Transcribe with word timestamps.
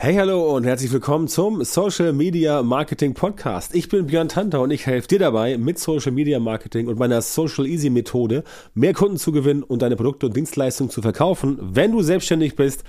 Hey, 0.00 0.14
hallo 0.14 0.54
und 0.54 0.62
herzlich 0.62 0.92
willkommen 0.92 1.26
zum 1.26 1.64
Social 1.64 2.12
Media 2.12 2.62
Marketing 2.62 3.14
Podcast. 3.14 3.74
Ich 3.74 3.88
bin 3.88 4.06
Björn 4.06 4.28
Tanter 4.28 4.60
und 4.60 4.70
ich 4.70 4.86
helfe 4.86 5.08
dir 5.08 5.18
dabei, 5.18 5.58
mit 5.58 5.80
Social 5.80 6.12
Media 6.12 6.38
Marketing 6.38 6.86
und 6.86 7.00
meiner 7.00 7.20
Social 7.20 7.66
Easy 7.66 7.90
Methode 7.90 8.44
mehr 8.74 8.94
Kunden 8.94 9.16
zu 9.16 9.32
gewinnen 9.32 9.64
und 9.64 9.82
deine 9.82 9.96
Produkte 9.96 10.26
und 10.26 10.36
Dienstleistungen 10.36 10.88
zu 10.88 11.02
verkaufen, 11.02 11.58
wenn 11.60 11.90
du 11.90 12.02
selbstständig 12.02 12.54
bist, 12.54 12.84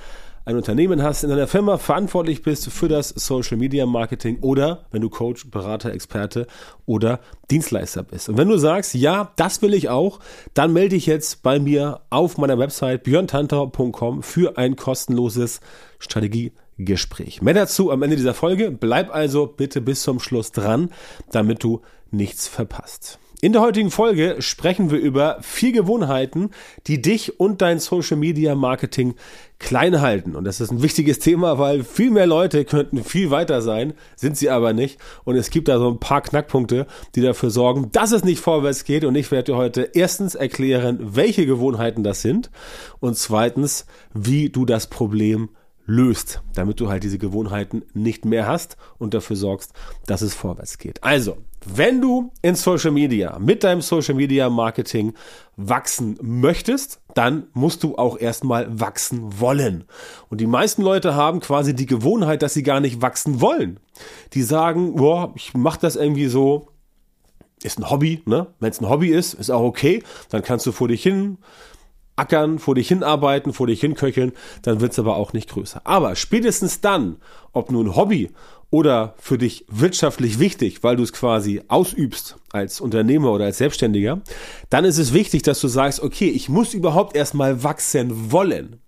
ein 0.46 0.56
Unternehmen 0.56 1.02
hast, 1.02 1.24
in 1.24 1.32
einer 1.32 1.48
Firma 1.48 1.80
verantwortlich 1.80 2.44
bist 2.44 2.70
für 2.72 2.88
das 2.88 3.10
Social 3.10 3.58
Media 3.58 3.88
Marketing 3.88 4.38
oder 4.42 4.86
wenn 4.92 5.02
du 5.02 5.10
Coach, 5.10 5.50
Berater, 5.50 5.92
Experte 5.92 6.46
oder 6.86 7.22
Dienstleister 7.50 8.04
bist. 8.04 8.30
Und 8.30 8.38
wenn 8.38 8.50
du 8.50 8.58
sagst, 8.58 8.94
ja, 8.94 9.32
das 9.36 9.64
will 9.64 9.74
ich 9.74 9.90
auch, 9.90 10.20
dann 10.54 10.74
melde 10.74 10.90
dich 10.90 11.08
jetzt 11.08 11.42
bei 11.42 11.58
mir 11.60 12.02
auf 12.12 12.38
meiner 12.38 12.60
Website 12.60 13.02
björntanter.com 13.02 14.22
für 14.22 14.60
ein 14.60 14.76
kostenloses 14.76 15.60
Strategie 15.98 16.52
Gespräch. 16.80 17.42
Mehr 17.42 17.54
dazu 17.54 17.92
am 17.92 18.02
Ende 18.02 18.16
dieser 18.16 18.34
Folge. 18.34 18.72
Bleib 18.72 19.14
also 19.14 19.46
bitte 19.46 19.82
bis 19.82 20.02
zum 20.02 20.20
Schluss 20.20 20.52
dran, 20.52 20.90
damit 21.32 21.64
du 21.64 21.82
nichts 22.12 22.48
verpasst. 22.48 23.20
In 23.42 23.54
der 23.54 23.62
heutigen 23.62 23.90
Folge 23.90 24.36
sprechen 24.40 24.92
wir 24.92 25.00
über 25.00 25.38
vier 25.42 25.72
Gewohnheiten, 25.72 26.50
die 26.88 27.02
dich 27.02 27.40
und 27.40 27.62
dein 27.62 27.80
Social 27.80 28.18
Media 28.18 28.54
Marketing 28.54 29.16
klein 29.60 30.02
halten. 30.02 30.36
Und 30.36 30.44
das 30.44 30.60
ist 30.60 30.72
ein 30.72 30.82
wichtiges 30.82 31.20
Thema, 31.20 31.58
weil 31.58 31.86
viel 31.86 32.12
mehr 32.12 32.28
Leute 32.28 32.66
könnten 32.66 33.02
viel 33.02 33.32
weiter 33.32 33.62
sein, 33.62 33.94
sind 34.18 34.36
sie 34.36 34.50
aber 34.50 34.74
nicht. 34.74 35.00
Und 35.24 35.38
es 35.38 35.52
gibt 35.52 35.70
da 35.70 35.80
so 35.80 35.90
ein 35.90 36.02
paar 36.02 36.22
Knackpunkte, 36.22 36.86
die 37.16 37.22
dafür 37.22 37.50
sorgen, 37.50 37.94
dass 37.94 38.12
es 38.12 38.26
nicht 38.26 38.42
vorwärts 38.42 38.84
geht. 38.84 39.06
Und 39.06 39.16
ich 39.16 39.32
werde 39.32 39.54
dir 39.54 39.58
heute 39.58 39.90
erstens 39.94 40.36
erklären, 40.36 41.00
welche 41.02 41.46
Gewohnheiten 41.46 42.04
das 42.04 42.22
sind 42.22 42.52
und 43.00 43.18
zweitens, 43.18 43.86
wie 44.14 44.50
du 44.50 44.66
das 44.66 44.88
Problem 44.88 45.48
löst, 45.90 46.42
damit 46.54 46.80
du 46.80 46.88
halt 46.90 47.04
diese 47.04 47.18
Gewohnheiten 47.18 47.84
nicht 47.94 48.24
mehr 48.24 48.48
hast 48.48 48.78
und 49.00 49.14
dafür 49.14 49.36
sorgst, 49.36 49.74
dass 50.06 50.22
es 50.22 50.36
vorwärts 50.36 50.78
geht. 50.78 51.04
Also, 51.04 51.38
wenn 51.66 52.00
du 52.00 52.32
in 52.42 52.56
Social 52.56 52.92
Media 52.92 53.38
mit 53.40 53.64
deinem 53.64 53.82
Social 53.82 54.14
Media 54.14 54.50
Marketing 54.50 55.14
wachsen 55.58 56.18
möchtest, 56.22 57.02
dann 57.16 57.48
musst 57.54 57.84
du 57.84 57.98
auch 57.98 58.18
erstmal 58.18 58.80
wachsen 58.80 59.40
wollen. 59.40 59.86
Und 60.30 60.40
die 60.40 60.48
meisten 60.48 60.84
Leute 60.84 61.16
haben 61.16 61.40
quasi 61.40 61.76
die 61.76 61.88
Gewohnheit, 61.88 62.44
dass 62.44 62.54
sie 62.54 62.64
gar 62.64 62.80
nicht 62.80 63.02
wachsen 63.02 63.42
wollen. 63.42 63.80
Die 64.34 64.44
sagen, 64.44 64.96
boah, 64.96 65.34
ich 65.36 65.56
mache 65.56 65.80
das 65.82 65.96
irgendwie 65.96 66.28
so, 66.28 66.68
ist 67.64 67.80
ein 67.80 67.90
Hobby, 67.90 68.22
ne? 68.26 68.48
Wenn 68.60 68.70
es 68.70 68.80
ein 68.80 68.88
Hobby 68.88 69.10
ist, 69.10 69.34
ist 69.34 69.50
auch 69.50 69.64
okay, 69.64 70.04
dann 70.30 70.44
kannst 70.44 70.66
du 70.66 70.72
vor 70.72 70.88
dich 70.88 71.04
hin 71.04 71.40
ackern, 72.20 72.60
vor 72.60 72.76
dich 72.76 72.88
hinarbeiten, 72.88 73.54
vor 73.54 73.68
dich 73.68 73.82
hinköcheln, 73.82 74.34
dann 74.62 74.82
wird's 74.82 75.00
aber 75.00 75.16
auch 75.16 75.34
nicht 75.34 75.50
größer. 75.50 75.82
Aber 75.86 76.16
spätestens 76.16 76.82
dann, 76.82 77.18
ob 77.54 77.72
nun 77.72 77.96
Hobby 77.96 78.30
oder 78.70 79.16
für 79.18 79.38
dich 79.38 79.66
wirtschaftlich 79.68 80.40
wichtig, 80.40 80.84
weil 80.84 80.96
du 80.96 81.04
es 81.04 81.14
quasi 81.14 81.62
ausübst 81.68 82.38
als 82.52 82.82
Unternehmer 82.82 83.32
oder 83.32 83.46
als 83.46 83.58
Selbstständiger, 83.58 84.22
dann 84.70 84.86
ist 84.86 84.98
es 84.98 85.14
wichtig, 85.14 85.42
dass 85.42 85.60
du 85.60 85.68
sagst, 85.68 86.02
okay, 86.02 86.30
ich 86.30 86.50
muss 86.50 86.74
überhaupt 86.74 87.16
erstmal 87.16 87.64
wachsen 87.64 88.32
wollen. 88.32 88.80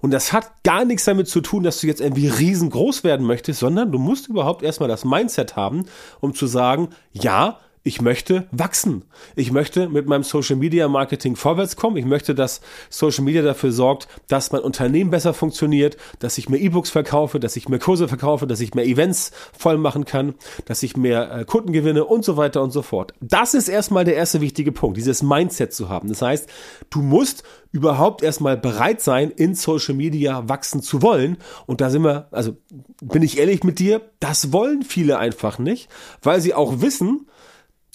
Und 0.00 0.10
das 0.12 0.32
hat 0.32 0.62
gar 0.62 0.84
nichts 0.84 1.04
damit 1.04 1.28
zu 1.28 1.40
tun, 1.40 1.64
dass 1.64 1.80
du 1.80 1.86
jetzt 1.86 2.00
irgendwie 2.00 2.28
riesengroß 2.28 3.02
werden 3.02 3.26
möchtest, 3.26 3.60
sondern 3.60 3.90
du 3.90 3.98
musst 3.98 4.28
überhaupt 4.28 4.62
erstmal 4.62 4.88
das 4.88 5.04
Mindset 5.04 5.56
haben, 5.56 5.86
um 6.20 6.34
zu 6.34 6.46
sagen, 6.46 6.90
ja, 7.12 7.58
ich 7.86 8.00
möchte 8.00 8.48
wachsen. 8.50 9.02
Ich 9.36 9.52
möchte 9.52 9.88
mit 9.88 10.08
meinem 10.08 10.24
Social 10.24 10.56
Media 10.56 10.88
Marketing 10.88 11.36
vorwärts 11.36 11.76
kommen. 11.76 11.96
Ich 11.96 12.04
möchte, 12.04 12.34
dass 12.34 12.60
Social 12.90 13.22
Media 13.22 13.42
dafür 13.42 13.70
sorgt, 13.70 14.08
dass 14.26 14.50
mein 14.50 14.62
Unternehmen 14.62 15.10
besser 15.10 15.32
funktioniert, 15.32 15.96
dass 16.18 16.36
ich 16.36 16.48
mehr 16.48 16.60
E-Books 16.60 16.90
verkaufe, 16.90 17.38
dass 17.38 17.54
ich 17.54 17.68
mehr 17.68 17.78
Kurse 17.78 18.08
verkaufe, 18.08 18.48
dass 18.48 18.58
ich 18.58 18.74
mehr 18.74 18.86
Events 18.86 19.30
voll 19.56 19.78
machen 19.78 20.04
kann, 20.04 20.34
dass 20.64 20.82
ich 20.82 20.96
mehr 20.96 21.30
äh, 21.30 21.44
Kunden 21.44 21.72
gewinne 21.72 22.04
und 22.04 22.24
so 22.24 22.36
weiter 22.36 22.60
und 22.60 22.72
so 22.72 22.82
fort. 22.82 23.14
Das 23.20 23.54
ist 23.54 23.68
erstmal 23.68 24.04
der 24.04 24.16
erste 24.16 24.40
wichtige 24.40 24.72
Punkt, 24.72 24.96
dieses 24.96 25.22
Mindset 25.22 25.72
zu 25.72 25.88
haben. 25.88 26.08
Das 26.08 26.22
heißt, 26.22 26.48
du 26.90 27.02
musst 27.02 27.44
überhaupt 27.70 28.22
erstmal 28.22 28.56
bereit 28.56 29.00
sein, 29.00 29.30
in 29.30 29.54
Social 29.54 29.94
Media 29.94 30.48
wachsen 30.48 30.82
zu 30.82 31.02
wollen. 31.02 31.36
Und 31.66 31.80
da 31.80 31.90
sind 31.90 32.02
wir, 32.02 32.26
also 32.32 32.56
bin 33.00 33.22
ich 33.22 33.38
ehrlich 33.38 33.62
mit 33.62 33.78
dir, 33.78 34.00
das 34.18 34.52
wollen 34.52 34.82
viele 34.82 35.18
einfach 35.18 35.58
nicht, 35.58 35.88
weil 36.22 36.40
sie 36.40 36.54
auch 36.54 36.80
wissen, 36.80 37.26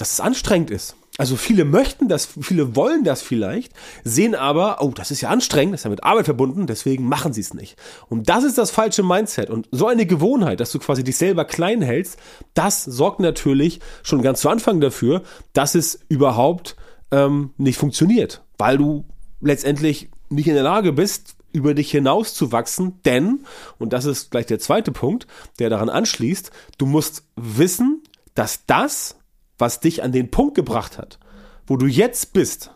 dass 0.02 0.14
es 0.14 0.20
anstrengend 0.20 0.72
ist. 0.72 0.96
Also 1.20 1.36
viele 1.36 1.64
möchten 1.64 2.08
das, 2.08 2.26
viele 2.26 2.76
wollen 2.76 3.04
das 3.04 3.22
vielleicht, 3.22 3.74
sehen 4.04 4.34
aber, 4.34 4.82
oh, 4.82 4.92
das 4.96 5.12
ist 5.12 5.22
ja 5.22 5.30
anstrengend, 5.30 5.74
das 5.74 5.82
ist 5.82 5.84
ja 5.84 5.92
mit 5.92 6.04
Arbeit 6.04 6.26
verbunden, 6.26 6.66
deswegen 6.66 7.08
machen 7.08 7.34
sie 7.34 7.42
es 7.42 7.54
nicht. 7.54 7.78
Und 8.10 8.28
das 8.28 8.44
ist 8.44 8.58
das 8.58 8.72
falsche 8.72 9.04
Mindset. 9.04 9.52
Und 9.52 9.68
so 9.72 9.86
eine 9.86 10.08
Gewohnheit, 10.08 10.60
dass 10.60 10.72
du 10.72 10.80
quasi 10.80 11.04
dich 11.04 11.18
selber 11.18 11.46
klein 11.46 11.84
hältst, 11.84 12.18
das 12.56 12.84
sorgt 12.84 13.20
natürlich 13.20 13.80
schon 14.02 14.24
ganz 14.24 14.42
zu 14.42 14.50
Anfang 14.50 14.82
dafür, 14.82 15.22
dass 15.54 15.76
es 15.76 16.00
überhaupt 16.10 16.76
ähm, 17.12 17.54
nicht 17.58 17.78
funktioniert, 17.78 18.42
weil 18.58 18.80
du 18.80 19.06
letztendlich 19.40 20.10
nicht 20.30 20.48
in 20.48 20.56
der 20.56 20.64
Lage 20.64 20.94
bist, 20.94 21.36
über 21.54 21.76
dich 21.76 21.92
hinaus 21.92 22.34
zu 22.34 22.52
wachsen, 22.52 23.02
denn, 23.06 23.42
und 23.78 23.94
das 23.94 24.06
ist 24.06 24.32
gleich 24.32 24.48
der 24.48 24.58
zweite 24.58 24.92
Punkt, 24.92 25.28
der 25.60 25.70
daran 25.70 25.90
anschließt, 25.90 26.50
du 26.80 26.88
musst 26.88 27.26
wissen, 27.36 28.02
dass 28.34 28.66
das, 28.66 29.18
was 29.62 29.80
dich 29.80 30.04
an 30.04 30.12
den 30.12 30.32
Punkt 30.32 30.56
gebracht 30.56 30.98
hat, 30.98 31.20
wo 31.68 31.78
du 31.78 31.86
jetzt 31.86 32.34
bist, 32.34 32.72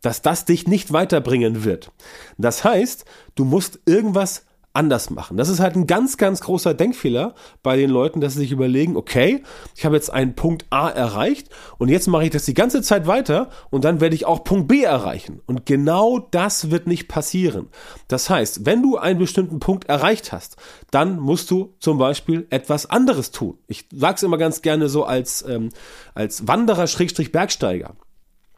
dass 0.00 0.22
das 0.22 0.44
dich 0.44 0.66
nicht 0.66 0.92
weiterbringen 0.92 1.64
wird. 1.64 1.92
Das 2.36 2.64
heißt, 2.64 3.04
du 3.36 3.44
musst 3.44 3.78
irgendwas 3.86 4.44
anders 4.74 5.08
machen. 5.10 5.36
Das 5.36 5.48
ist 5.48 5.60
halt 5.60 5.76
ein 5.76 5.86
ganz, 5.86 6.16
ganz 6.16 6.40
großer 6.40 6.74
Denkfehler 6.74 7.34
bei 7.62 7.76
den 7.76 7.90
Leuten, 7.90 8.20
dass 8.20 8.34
sie 8.34 8.40
sich 8.40 8.52
überlegen, 8.52 8.96
okay, 8.96 9.42
ich 9.76 9.84
habe 9.84 9.94
jetzt 9.94 10.12
einen 10.12 10.34
Punkt 10.34 10.66
A 10.70 10.88
erreicht 10.88 11.48
und 11.78 11.88
jetzt 11.88 12.08
mache 12.08 12.24
ich 12.24 12.30
das 12.30 12.44
die 12.44 12.54
ganze 12.54 12.82
Zeit 12.82 13.06
weiter 13.06 13.50
und 13.70 13.84
dann 13.84 14.00
werde 14.00 14.16
ich 14.16 14.26
auch 14.26 14.42
Punkt 14.42 14.68
B 14.68 14.82
erreichen. 14.82 15.40
Und 15.46 15.64
genau 15.64 16.18
das 16.18 16.70
wird 16.70 16.88
nicht 16.88 17.06
passieren. 17.08 17.68
Das 18.08 18.28
heißt, 18.28 18.66
wenn 18.66 18.82
du 18.82 18.96
einen 18.96 19.20
bestimmten 19.20 19.60
Punkt 19.60 19.88
erreicht 19.88 20.32
hast, 20.32 20.56
dann 20.90 21.20
musst 21.20 21.50
du 21.52 21.74
zum 21.78 21.98
Beispiel 21.98 22.46
etwas 22.50 22.86
anderes 22.86 23.30
tun. 23.30 23.58
Ich 23.68 23.86
sage 23.94 24.16
es 24.16 24.22
immer 24.24 24.38
ganz 24.38 24.60
gerne 24.60 24.88
so 24.88 25.04
als, 25.04 25.44
ähm, 25.48 25.70
als 26.14 26.48
Wanderer-Bergsteiger. 26.48 27.94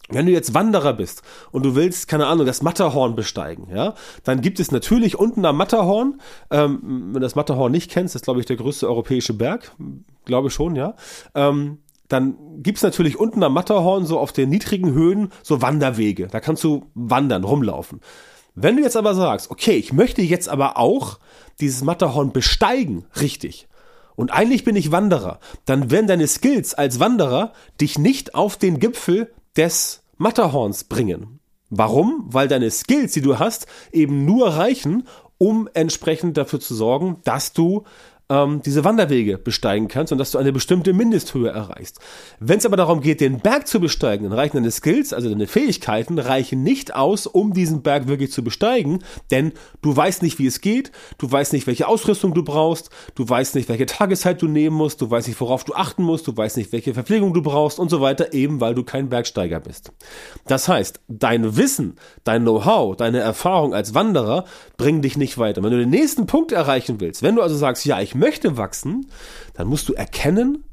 Wenn 0.09 0.27
du 0.27 0.33
jetzt 0.33 0.55
Wanderer 0.55 0.93
bist 0.93 1.23
und 1.51 1.65
du 1.65 1.75
willst, 1.75 2.07
keine 2.07 2.27
Ahnung, 2.27 2.47
das 2.47 2.63
Matterhorn 2.63 3.17
besteigen, 3.17 3.69
ja, 3.75 3.95
dann 4.23 4.41
gibt 4.41 4.61
es 4.61 4.71
natürlich 4.71 5.19
unten 5.19 5.45
am 5.45 5.57
Matterhorn, 5.57 6.21
ähm, 6.51 6.81
wenn 6.83 7.15
du 7.15 7.21
das 7.21 7.35
Matterhorn 7.35 7.73
nicht 7.73 7.91
kennst, 7.91 8.15
das 8.15 8.23
ist, 8.23 8.25
glaube 8.25 8.41
ich, 8.41 8.47
der 8.47 8.57
größte 8.57 8.89
europäische 8.89 9.35
Berg, 9.35 9.73
glaube 10.25 10.51
schon, 10.51 10.77
ja, 10.77 10.95
ähm, 11.35 11.79
dann 12.09 12.37
gibt's 12.63 12.83
natürlich 12.83 13.19
unten 13.19 13.43
am 13.43 13.55
Matterhorn 13.55 14.07
so 14.07 14.19
auf 14.19 14.33
den 14.33 14.49
niedrigen 14.49 14.93
Höhen 14.93 15.33
so 15.43 15.61
Wanderwege. 15.61 16.29
Da 16.29 16.39
kannst 16.39 16.63
du 16.63 16.87
wandern, 16.95 17.43
rumlaufen. 17.43 18.01
Wenn 18.55 18.77
du 18.77 18.83
jetzt 18.83 18.97
aber 18.97 19.15
sagst, 19.15 19.51
okay, 19.51 19.77
ich 19.77 19.93
möchte 19.93 20.23
jetzt 20.23 20.49
aber 20.49 20.79
auch 20.79 21.19
dieses 21.61 21.83
Matterhorn 21.83 22.33
besteigen, 22.33 23.05
richtig. 23.21 23.69
Und 24.15 24.33
eigentlich 24.33 24.65
bin 24.65 24.77
ich 24.77 24.93
Wanderer, 24.93 25.41
dann 25.67 25.91
werden 25.91 26.07
deine 26.07 26.27
Skills 26.27 26.73
als 26.75 27.01
Wanderer 27.01 27.53
dich 27.81 27.99
nicht 27.99 28.35
auf 28.35 28.57
den 28.57 28.79
Gipfel 28.79 29.31
des 29.57 30.03
Matterhorns 30.17 30.85
bringen. 30.85 31.41
Warum? 31.71 32.25
Weil 32.27 32.49
deine 32.49 32.71
Skills, 32.71 33.13
die 33.13 33.23
du 33.23 33.39
hast, 33.39 33.67
eben 33.93 34.25
nur 34.25 34.49
reichen, 34.51 35.07
um 35.39 35.69
entsprechend 35.75 36.37
dafür 36.37 36.61
zu 36.61 36.75
sorgen, 36.75 37.21
dass 37.25 37.53
du 37.53 37.85
ähm, 38.29 38.61
diese 38.65 38.85
Wanderwege 38.85 39.39
besteigen 39.39 39.89
kannst 39.89 40.13
und 40.13 40.19
dass 40.19 40.33
du 40.33 40.39
eine 40.39 40.53
bestimmte 40.53 40.93
Mindesthöhe 40.93 41.49
erreichst. 41.49 42.01
Wenn 42.41 42.59
es 42.59 42.67
aber 42.67 42.77
darum 42.77 43.01
geht, 43.01 43.21
den 43.21 43.39
Berg 43.39 43.69
zu 43.69 43.79
besteigen, 43.79 44.25
dann 44.25 44.33
reichen 44.33 44.57
deine 44.57 44.71
Skills, 44.71 45.13
also 45.13 45.29
deine 45.29 45.47
Fähigkeiten, 45.47 46.19
reichen 46.19 46.63
nicht 46.63 46.95
aus, 46.95 47.27
um 47.27 47.53
diesen 47.53 47.83
Berg 47.83 48.09
wirklich 48.09 48.33
zu 48.33 48.43
besteigen, 48.43 49.01
denn 49.31 49.53
du 49.81 49.97
weißt 49.97 50.23
nicht, 50.23 50.39
wie 50.39 50.47
es 50.47 50.61
geht, 50.61 50.91
du 51.19 51.31
weißt 51.31 51.53
nicht, 51.53 51.67
welche 51.67 51.87
Ausrüstung 51.87 52.35
du 52.35 52.43
brauchst, 52.43 52.91
du 53.15 53.29
weißt 53.29 53.55
nicht, 53.55 53.69
welche 53.69 53.87
Tageszeit 53.87 54.43
du 54.43 54.49
nehmen 54.49 54.77
musst, 54.77 55.01
du 55.01 55.11
weißt 55.11 55.29
nicht, 55.29 55.41
worauf 55.41 55.63
du 55.63 55.75
achten 55.75 56.03
musst, 56.03 56.27
du 56.27 56.37
weißt 56.37 56.57
nicht, 56.57 56.73
welche 56.73 56.95
Verpflegung 56.95 57.33
du 57.33 57.43
brauchst 57.43 57.79
und 57.79 57.91
so 57.91 58.01
weiter, 58.01 58.33
eben 58.33 58.61
weil 58.61 58.75
du 58.75 58.83
kein 58.83 59.09
Bergsteiger 59.09 59.61
bist. 59.61 59.93
Das 60.47 60.69
heißt, 60.69 61.01
dein 61.07 61.57
Wissen, 61.57 61.95
dein 62.25 62.43
Know-how, 62.43 62.97
deine 62.97 63.21
Erfahrung 63.21 63.73
als 63.73 63.95
Wanderer 63.95 64.45
bringen 64.77 65.03
dich 65.03 65.17
nicht 65.17 65.39
weiter. 65.39 65.63
Wenn 65.63 65.71
du 65.71 65.79
den 65.79 65.91
nächsten 65.91 66.27
Punkt 66.27 66.51
erreichen 66.51 67.01
willst, 67.01 67.23
wenn 67.23 67.37
du 67.37 67.43
also 67.43 67.57
sagst, 67.57 67.85
ja, 67.85 68.01
ich 68.01 68.16
möchte 68.19 68.57
wachsen, 68.57 69.07
dann 69.55 69.69
musst 69.69 69.89
du 69.89 69.93
erkennen, 69.93 70.65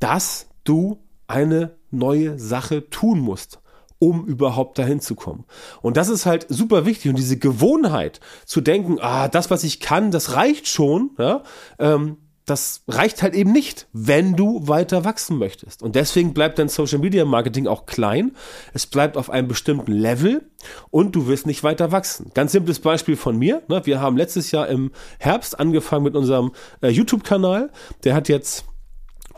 dass 0.00 0.46
du 0.64 0.98
eine 1.26 1.76
neue 1.90 2.38
Sache 2.38 2.88
tun 2.90 3.20
musst 3.20 3.62
um 4.02 4.26
überhaupt 4.26 4.80
dahin 4.80 4.98
zu 4.98 5.14
kommen. 5.14 5.44
Und 5.80 5.96
das 5.96 6.08
ist 6.08 6.26
halt 6.26 6.46
super 6.48 6.84
wichtig. 6.86 7.08
Und 7.08 7.18
diese 7.18 7.38
Gewohnheit 7.38 8.18
zu 8.44 8.60
denken, 8.60 8.98
ah, 9.00 9.28
das, 9.28 9.48
was 9.48 9.62
ich 9.62 9.78
kann, 9.78 10.10
das 10.10 10.34
reicht 10.34 10.66
schon, 10.66 11.12
ja, 11.18 11.44
ähm, 11.78 12.16
das 12.52 12.82
reicht 12.86 13.22
halt 13.22 13.34
eben 13.34 13.50
nicht, 13.50 13.86
wenn 13.94 14.36
du 14.36 14.68
weiter 14.68 15.06
wachsen 15.06 15.38
möchtest. 15.38 15.82
Und 15.82 15.96
deswegen 15.96 16.34
bleibt 16.34 16.58
dein 16.58 16.68
Social 16.68 16.98
Media 16.98 17.24
Marketing 17.24 17.66
auch 17.66 17.86
klein. 17.86 18.32
Es 18.74 18.86
bleibt 18.86 19.16
auf 19.16 19.30
einem 19.30 19.48
bestimmten 19.48 19.92
Level 19.92 20.42
und 20.90 21.16
du 21.16 21.28
wirst 21.28 21.46
nicht 21.46 21.64
weiter 21.64 21.92
wachsen. 21.92 22.30
Ganz 22.34 22.52
simples 22.52 22.80
Beispiel 22.80 23.16
von 23.16 23.38
mir. 23.38 23.62
Ne? 23.68 23.80
Wir 23.84 24.02
haben 24.02 24.18
letztes 24.18 24.50
Jahr 24.50 24.68
im 24.68 24.90
Herbst 25.18 25.58
angefangen 25.58 26.04
mit 26.04 26.14
unserem 26.14 26.52
äh, 26.82 26.88
YouTube-Kanal. 26.88 27.70
Der 28.04 28.14
hat 28.14 28.28
jetzt 28.28 28.66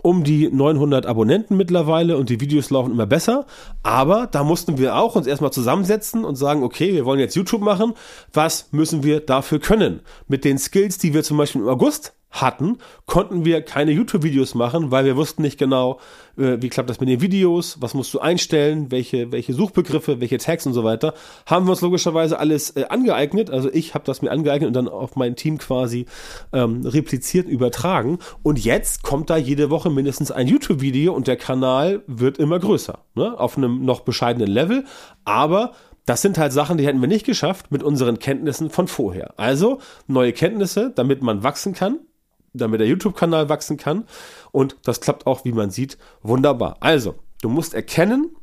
um 0.02 0.24
die 0.24 0.50
900 0.50 1.06
Abonnenten 1.06 1.56
mittlerweile 1.56 2.16
und 2.16 2.30
die 2.30 2.40
Videos 2.40 2.70
laufen 2.70 2.90
immer 2.90 3.06
besser. 3.06 3.46
Aber 3.84 4.26
da 4.26 4.42
mussten 4.42 4.76
wir 4.76 4.96
auch 4.96 5.14
uns 5.14 5.28
erstmal 5.28 5.52
zusammensetzen 5.52 6.24
und 6.24 6.34
sagen, 6.34 6.64
okay, 6.64 6.92
wir 6.92 7.04
wollen 7.04 7.20
jetzt 7.20 7.36
YouTube 7.36 7.62
machen. 7.62 7.94
Was 8.32 8.72
müssen 8.72 9.04
wir 9.04 9.20
dafür 9.20 9.60
können? 9.60 10.00
Mit 10.26 10.44
den 10.44 10.58
Skills, 10.58 10.98
die 10.98 11.14
wir 11.14 11.22
zum 11.22 11.36
Beispiel 11.36 11.60
im 11.60 11.68
August 11.68 12.12
hatten, 12.34 12.78
konnten 13.06 13.44
wir 13.44 13.62
keine 13.62 13.92
YouTube-Videos 13.92 14.54
machen, 14.54 14.90
weil 14.90 15.04
wir 15.04 15.16
wussten 15.16 15.42
nicht 15.42 15.58
genau, 15.58 16.00
äh, 16.36 16.56
wie 16.60 16.68
klappt 16.68 16.90
das 16.90 16.98
mit 17.00 17.08
den 17.08 17.20
Videos, 17.20 17.80
was 17.80 17.94
musst 17.94 18.12
du 18.12 18.18
einstellen, 18.18 18.90
welche, 18.90 19.30
welche 19.30 19.54
Suchbegriffe, 19.54 20.20
welche 20.20 20.38
Tags 20.38 20.66
und 20.66 20.74
so 20.74 20.82
weiter. 20.82 21.14
Haben 21.46 21.66
wir 21.66 21.70
uns 21.70 21.80
logischerweise 21.80 22.38
alles 22.38 22.70
äh, 22.70 22.86
angeeignet. 22.88 23.50
Also 23.50 23.72
ich 23.72 23.94
habe 23.94 24.04
das 24.04 24.20
mir 24.20 24.32
angeeignet 24.32 24.66
und 24.66 24.74
dann 24.74 24.88
auf 24.88 25.14
mein 25.14 25.36
Team 25.36 25.58
quasi 25.58 26.06
ähm, 26.52 26.84
repliziert, 26.84 27.48
übertragen. 27.48 28.18
Und 28.42 28.62
jetzt 28.62 29.02
kommt 29.04 29.30
da 29.30 29.36
jede 29.36 29.70
Woche 29.70 29.90
mindestens 29.90 30.32
ein 30.32 30.48
YouTube-Video 30.48 31.14
und 31.14 31.28
der 31.28 31.36
Kanal 31.36 32.02
wird 32.06 32.38
immer 32.38 32.58
größer. 32.58 32.98
Ne? 33.14 33.38
Auf 33.38 33.56
einem 33.56 33.84
noch 33.84 34.00
bescheidenen 34.00 34.48
Level. 34.48 34.84
Aber 35.24 35.72
das 36.06 36.20
sind 36.20 36.36
halt 36.36 36.52
Sachen, 36.52 36.76
die 36.78 36.86
hätten 36.86 37.00
wir 37.00 37.08
nicht 37.08 37.24
geschafft 37.24 37.70
mit 37.70 37.82
unseren 37.82 38.18
Kenntnissen 38.18 38.70
von 38.70 38.88
vorher. 38.88 39.34
Also 39.38 39.78
neue 40.06 40.32
Kenntnisse, 40.32 40.92
damit 40.94 41.22
man 41.22 41.42
wachsen 41.42 41.72
kann, 41.72 42.00
damit 42.54 42.80
der 42.80 42.88
YouTube-Kanal 42.88 43.48
wachsen 43.48 43.76
kann. 43.76 44.04
Und 44.52 44.76
das 44.84 45.00
klappt 45.00 45.26
auch, 45.26 45.44
wie 45.44 45.52
man 45.52 45.70
sieht, 45.70 45.98
wunderbar. 46.22 46.76
Also, 46.80 47.16
du 47.42 47.48
musst 47.48 47.74
erkennen, 47.74 48.34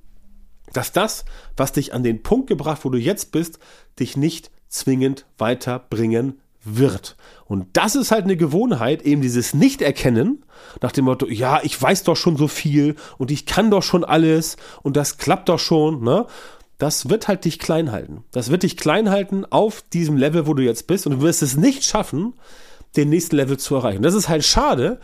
dass 0.73 0.91
das, 0.91 1.25
was 1.57 1.71
dich 1.71 1.93
an 1.93 2.03
den 2.03 2.23
Punkt 2.23 2.47
gebracht, 2.47 2.81
wo 2.83 2.89
du 2.89 2.97
jetzt 2.97 3.31
bist, 3.31 3.59
dich 3.99 4.15
nicht 4.15 4.51
zwingend 4.69 5.25
weiterbringen 5.37 6.39
wird. 6.63 7.17
Und 7.45 7.67
das 7.73 7.95
ist 7.95 8.11
halt 8.11 8.25
eine 8.25 8.37
Gewohnheit, 8.37 9.01
eben 9.01 9.21
dieses 9.21 9.53
Nicht-Erkennen, 9.53 10.45
nach 10.81 10.91
dem 10.91 11.05
Motto, 11.05 11.27
ja, 11.27 11.59
ich 11.63 11.79
weiß 11.81 12.03
doch 12.03 12.15
schon 12.15 12.37
so 12.37 12.47
viel 12.47 12.95
und 13.17 13.31
ich 13.31 13.45
kann 13.45 13.71
doch 13.71 13.83
schon 13.83 14.03
alles 14.03 14.57
und 14.83 14.95
das 14.95 15.17
klappt 15.17 15.49
doch 15.49 15.59
schon, 15.59 16.03
ne? 16.03 16.27
Das 16.77 17.09
wird 17.09 17.27
halt 17.27 17.45
dich 17.45 17.59
klein 17.59 17.91
halten. 17.91 18.23
Das 18.31 18.49
wird 18.49 18.63
dich 18.63 18.75
klein 18.75 19.11
halten 19.11 19.45
auf 19.45 19.83
diesem 19.93 20.17
Level, 20.17 20.47
wo 20.47 20.55
du 20.55 20.63
jetzt 20.63 20.87
bist 20.87 21.05
und 21.05 21.13
du 21.13 21.21
wirst 21.21 21.43
es 21.43 21.55
nicht 21.55 21.83
schaffen, 21.83 22.33
den 22.95 23.09
nächsten 23.09 23.35
Level 23.35 23.57
zu 23.57 23.75
erreichen. 23.75 24.01
Das 24.01 24.13
ist 24.13 24.29
halt 24.29 24.43
schade, 24.43 24.99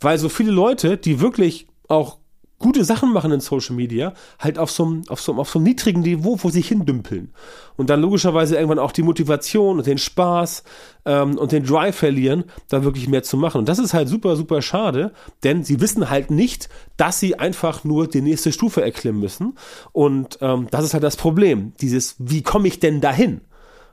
weil 0.00 0.18
so 0.18 0.28
viele 0.28 0.52
Leute, 0.52 0.96
die 0.96 1.20
wirklich 1.20 1.66
auch 1.88 2.18
gute 2.62 2.84
Sachen 2.84 3.12
machen 3.12 3.32
in 3.32 3.40
Social 3.40 3.76
Media, 3.76 4.14
halt 4.38 4.58
auf 4.58 4.70
so 4.70 4.86
einem, 4.86 5.02
auf 5.08 5.20
so, 5.20 5.34
auf 5.34 5.50
so 5.50 5.58
einem 5.58 5.64
niedrigen 5.64 6.00
Niveau 6.00 6.38
wo 6.40 6.48
sich 6.48 6.68
hindümpeln. 6.68 7.34
Und 7.76 7.90
dann 7.90 8.00
logischerweise 8.00 8.54
irgendwann 8.54 8.78
auch 8.78 8.92
die 8.92 9.02
Motivation 9.02 9.78
und 9.78 9.86
den 9.86 9.98
Spaß 9.98 10.62
ähm, 11.04 11.36
und 11.36 11.52
den 11.52 11.64
Drive 11.64 11.96
verlieren, 11.96 12.44
da 12.68 12.84
wirklich 12.84 13.08
mehr 13.08 13.22
zu 13.22 13.36
machen. 13.36 13.58
Und 13.58 13.68
das 13.68 13.78
ist 13.78 13.92
halt 13.92 14.08
super, 14.08 14.36
super 14.36 14.62
schade, 14.62 15.12
denn 15.42 15.64
sie 15.64 15.80
wissen 15.80 16.08
halt 16.08 16.30
nicht, 16.30 16.68
dass 16.96 17.20
sie 17.20 17.38
einfach 17.38 17.84
nur 17.84 18.06
die 18.06 18.22
nächste 18.22 18.52
Stufe 18.52 18.82
erklimmen 18.82 19.20
müssen. 19.20 19.58
Und 19.90 20.38
ähm, 20.40 20.68
das 20.70 20.84
ist 20.84 20.94
halt 20.94 21.02
das 21.02 21.16
Problem. 21.16 21.72
Dieses, 21.80 22.14
wie 22.18 22.42
komme 22.42 22.68
ich 22.68 22.80
denn 22.80 23.00
dahin? 23.00 23.42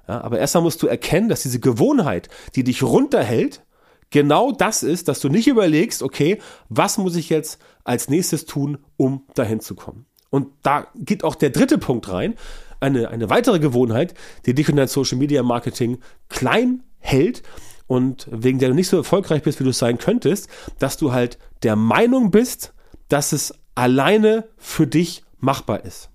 Ja, 0.10 0.22
aber 0.22 0.40
erstmal 0.40 0.64
musst 0.64 0.82
du 0.82 0.88
erkennen, 0.88 1.30
dass 1.30 1.44
diese 1.44 1.60
Gewohnheit, 1.60 2.30
die 2.56 2.64
dich 2.64 2.82
runterhält, 2.82 3.64
genau 4.10 4.52
das 4.52 4.82
ist, 4.82 5.08
dass 5.08 5.20
du 5.20 5.30
nicht 5.30 5.48
überlegst, 5.48 6.02
okay, 6.02 6.42
was 6.68 6.98
muss 6.98 7.16
ich 7.16 7.30
jetzt 7.30 7.62
als 7.84 8.10
nächstes 8.10 8.48
tun, 8.48 8.80
um 8.98 9.28
dahin 9.36 9.60
zu 9.60 9.76
kommen. 9.76 10.08
Und 10.32 10.48
da 10.64 10.88
geht 10.96 11.24
auch 11.24 11.36
der 11.36 11.52
dritte 11.52 11.78
Punkt 11.78 12.12
rein, 12.12 12.34
eine, 12.80 13.10
eine 13.10 13.30
weitere 13.30 13.60
Gewohnheit, 13.60 14.16
die 14.48 14.56
dich 14.56 14.68
in 14.68 14.78
dein 14.78 14.88
Social 14.88 15.20
Media 15.20 15.44
Marketing 15.44 16.00
klein 16.28 16.82
hält 16.98 17.44
und 17.86 18.28
wegen 18.32 18.58
der 18.58 18.70
du 18.70 18.76
nicht 18.76 18.90
so 18.90 18.98
erfolgreich 18.98 19.44
bist, 19.44 19.60
wie 19.60 19.64
du 19.64 19.70
es 19.70 19.78
sein 19.78 20.00
könntest, 20.00 20.50
dass 20.80 20.98
du 20.98 21.14
halt 21.14 21.38
der 21.62 21.76
Meinung 21.76 22.32
bist, 22.32 22.74
dass 23.10 23.32
es 23.32 23.54
alleine 23.76 24.48
für 24.58 24.88
dich 24.88 25.24
machbar 25.38 25.86
ist. 25.86 26.10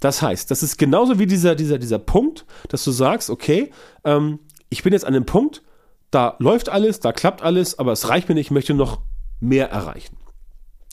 Das 0.00 0.22
heißt, 0.22 0.50
das 0.50 0.62
ist 0.62 0.76
genauso 0.76 1.18
wie 1.18 1.26
dieser, 1.26 1.54
dieser, 1.54 1.78
dieser 1.78 1.98
Punkt, 1.98 2.44
dass 2.68 2.84
du 2.84 2.90
sagst, 2.90 3.30
okay, 3.30 3.70
ähm, 4.04 4.40
ich 4.68 4.82
bin 4.82 4.92
jetzt 4.92 5.04
an 5.04 5.14
dem 5.14 5.26
Punkt, 5.26 5.62
da 6.10 6.36
läuft 6.38 6.68
alles, 6.68 7.00
da 7.00 7.12
klappt 7.12 7.42
alles, 7.42 7.78
aber 7.78 7.92
es 7.92 8.08
reicht 8.08 8.28
mir 8.28 8.34
nicht, 8.34 8.46
ich 8.46 8.50
möchte 8.50 8.74
noch 8.74 9.00
mehr 9.40 9.70
erreichen. 9.70 10.16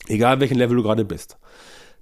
Egal 0.08 0.40
welchen 0.40 0.56
Level 0.56 0.76
du 0.76 0.82
gerade 0.82 1.04
bist. 1.04 1.38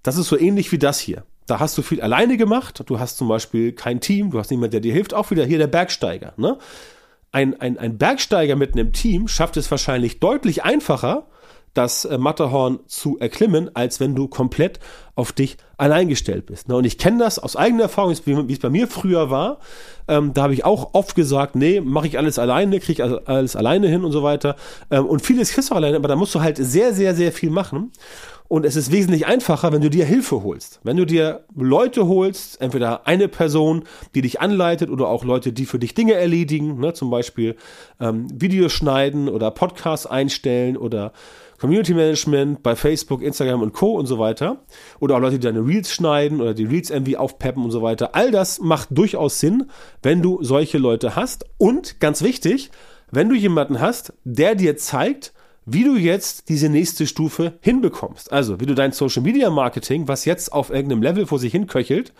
Das 0.02 0.16
ist 0.16 0.28
so 0.28 0.38
ähnlich 0.38 0.72
wie 0.72 0.78
das 0.78 0.98
hier. 0.98 1.24
Da 1.46 1.60
hast 1.60 1.76
du 1.76 1.82
viel 1.82 2.00
alleine 2.00 2.36
gemacht, 2.36 2.82
du 2.86 2.98
hast 2.98 3.18
zum 3.18 3.28
Beispiel 3.28 3.72
kein 3.72 4.00
Team, 4.00 4.30
du 4.30 4.38
hast 4.38 4.50
niemand, 4.50 4.72
der 4.72 4.80
dir 4.80 4.92
hilft, 4.92 5.14
auch 5.14 5.30
wieder 5.30 5.44
hier 5.44 5.58
der 5.58 5.66
Bergsteiger. 5.66 6.32
Ne? 6.36 6.58
Ein, 7.32 7.60
ein, 7.60 7.76
ein 7.76 7.98
Bergsteiger 7.98 8.56
mit 8.56 8.74
einem 8.74 8.92
Team 8.92 9.28
schafft 9.28 9.56
es 9.56 9.70
wahrscheinlich 9.70 10.20
deutlich 10.20 10.64
einfacher, 10.64 11.26
das 11.74 12.04
äh, 12.04 12.18
Matterhorn 12.18 12.80
zu 12.86 13.18
erklimmen, 13.18 13.74
als 13.74 14.00
wenn 14.00 14.14
du 14.14 14.28
komplett 14.28 14.80
auf 15.14 15.32
dich 15.32 15.56
allein 15.76 16.08
gestellt 16.08 16.46
bist. 16.46 16.68
Ne? 16.68 16.76
Und 16.76 16.84
ich 16.84 16.98
kenne 16.98 17.18
das 17.18 17.38
aus 17.38 17.56
eigener 17.56 17.84
Erfahrung, 17.84 18.14
wie 18.24 18.52
es 18.52 18.58
bei 18.58 18.70
mir 18.70 18.88
früher 18.88 19.30
war. 19.30 19.58
Ähm, 20.08 20.32
da 20.34 20.42
habe 20.44 20.54
ich 20.54 20.64
auch 20.64 20.94
oft 20.94 21.14
gesagt, 21.14 21.56
nee, 21.56 21.80
mache 21.80 22.06
ich 22.06 22.18
alles 22.18 22.38
alleine, 22.38 22.80
kriege 22.80 22.92
ich 22.92 23.02
alles, 23.02 23.26
alles 23.26 23.56
alleine 23.56 23.88
hin 23.88 24.04
und 24.04 24.12
so 24.12 24.22
weiter. 24.22 24.56
Ähm, 24.90 25.06
und 25.06 25.20
vieles 25.20 25.52
kriegst 25.52 25.70
du 25.70 25.74
alleine, 25.74 25.96
aber 25.96 26.08
da 26.08 26.16
musst 26.16 26.34
du 26.34 26.40
halt 26.40 26.56
sehr, 26.56 26.94
sehr, 26.94 27.14
sehr 27.14 27.32
viel 27.32 27.50
machen. 27.50 27.92
Und 28.48 28.66
es 28.66 28.74
ist 28.74 28.90
wesentlich 28.90 29.26
einfacher, 29.26 29.72
wenn 29.72 29.80
du 29.80 29.90
dir 29.90 30.04
Hilfe 30.04 30.42
holst. 30.42 30.80
Wenn 30.82 30.96
du 30.96 31.04
dir 31.04 31.44
Leute 31.54 32.08
holst, 32.08 32.60
entweder 32.60 33.06
eine 33.06 33.28
Person, 33.28 33.84
die 34.16 34.22
dich 34.22 34.40
anleitet 34.40 34.90
oder 34.90 35.06
auch 35.06 35.22
Leute, 35.22 35.52
die 35.52 35.66
für 35.66 35.78
dich 35.78 35.94
Dinge 35.94 36.14
erledigen, 36.14 36.80
ne, 36.80 36.92
zum 36.92 37.10
Beispiel 37.10 37.54
ähm, 38.00 38.26
Videos 38.34 38.72
schneiden 38.72 39.28
oder 39.28 39.52
Podcasts 39.52 40.06
einstellen 40.06 40.76
oder 40.76 41.12
Community 41.60 41.92
Management 41.92 42.62
bei 42.62 42.74
Facebook, 42.74 43.22
Instagram 43.22 43.60
und 43.60 43.74
Co. 43.74 43.92
und 43.92 44.06
so 44.06 44.18
weiter. 44.18 44.64
Oder 44.98 45.16
auch 45.16 45.20
Leute, 45.20 45.38
die 45.38 45.46
deine 45.46 45.64
Reels 45.64 45.92
schneiden 45.92 46.40
oder 46.40 46.54
die 46.54 46.64
Reels 46.64 46.88
irgendwie 46.88 47.18
aufpeppen 47.18 47.62
und 47.62 47.70
so 47.70 47.82
weiter. 47.82 48.14
All 48.14 48.30
das 48.30 48.60
macht 48.60 48.88
durchaus 48.90 49.40
Sinn, 49.40 49.66
wenn 50.02 50.22
du 50.22 50.42
solche 50.42 50.78
Leute 50.78 51.16
hast. 51.16 51.44
Und 51.58 52.00
ganz 52.00 52.22
wichtig, 52.22 52.70
wenn 53.10 53.28
du 53.28 53.34
jemanden 53.34 53.80
hast, 53.80 54.14
der 54.24 54.54
dir 54.54 54.78
zeigt, 54.78 55.34
wie 55.66 55.84
du 55.84 55.96
jetzt 55.96 56.48
diese 56.48 56.70
nächste 56.70 57.06
Stufe 57.06 57.52
hinbekommst. 57.60 58.32
Also, 58.32 58.58
wie 58.60 58.66
du 58.66 58.74
dein 58.74 58.92
Social 58.92 59.22
Media 59.22 59.50
Marketing, 59.50 60.08
was 60.08 60.24
jetzt 60.24 60.52
auf 60.52 60.70
irgendeinem 60.70 61.02
Level 61.02 61.26
vor 61.26 61.38
sich 61.38 61.52
hinköchelt, 61.52 62.14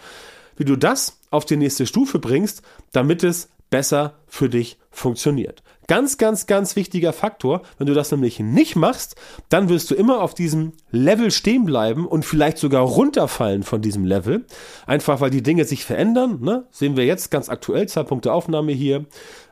wie 0.57 0.65
du 0.67 0.77
das 0.77 1.19
auf 1.31 1.47
die 1.47 1.57
nächste 1.57 1.87
Stufe 1.87 2.19
bringst, 2.19 2.63
damit 2.93 3.25
es 3.25 3.49
besser 3.71 4.15
für 4.27 4.51
dich 4.51 4.79
funktioniert. 4.91 5.63
Ganz, 5.91 6.19
ganz, 6.19 6.47
ganz 6.47 6.77
wichtiger 6.77 7.13
Faktor. 7.13 7.63
Wenn 7.77 7.89
du 7.89 7.95
das 7.95 8.13
nämlich 8.13 8.39
nicht 8.39 8.77
machst, 8.77 9.17
dann 9.49 9.69
wirst 9.69 9.91
du 9.91 9.97
immer 9.97 10.23
auf 10.23 10.35
diesem 10.35 10.75
Level 10.93 11.33
stehen 11.33 11.65
bleiben 11.65 12.07
und 12.07 12.25
vielleicht 12.25 12.59
sogar 12.59 12.83
runterfallen 12.83 13.65
von 13.65 13.83
diesem 13.83 14.05
Level. 14.05 14.47
Einfach 14.87 15.21
weil 15.21 15.31
die 15.31 15.43
Dinge 15.43 15.65
sich 15.65 15.85
verändern. 15.85 16.39
Ne? 16.43 16.65
Sehen 16.71 16.97
wir 16.97 17.07
jetzt 17.07 17.33
ganz 17.33 17.49
aktuell, 17.49 17.89
Zeitpunkt 17.89 18.25
der 18.25 18.35
Aufnahme 18.35 18.71
hier, 18.71 19.07